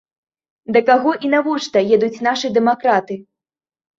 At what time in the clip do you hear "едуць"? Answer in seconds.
1.97-2.23